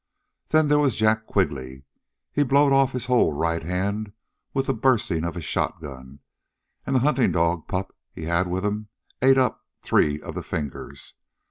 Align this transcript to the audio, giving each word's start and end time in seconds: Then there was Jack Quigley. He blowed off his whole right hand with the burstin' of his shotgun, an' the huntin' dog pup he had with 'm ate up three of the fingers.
Then 0.47 0.67
there 0.67 0.79
was 0.79 0.95
Jack 0.95 1.27
Quigley. 1.27 1.83
He 2.31 2.41
blowed 2.41 2.73
off 2.73 2.91
his 2.93 3.05
whole 3.05 3.33
right 3.33 3.61
hand 3.61 4.13
with 4.51 4.65
the 4.65 4.73
burstin' 4.73 5.23
of 5.23 5.35
his 5.35 5.45
shotgun, 5.45 6.21
an' 6.87 6.95
the 6.95 7.01
huntin' 7.01 7.31
dog 7.33 7.67
pup 7.67 7.95
he 8.11 8.23
had 8.23 8.47
with 8.47 8.65
'm 8.65 8.87
ate 9.21 9.37
up 9.37 9.63
three 9.83 10.19
of 10.19 10.33
the 10.33 10.41
fingers. 10.41 11.13